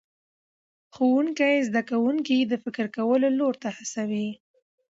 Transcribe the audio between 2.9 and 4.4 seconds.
کولو لور ته هڅوي